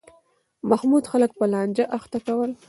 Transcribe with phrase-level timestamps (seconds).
[0.69, 2.51] محمود خلک په لانجه اخته کول.